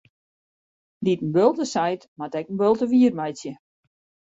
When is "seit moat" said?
1.73-2.37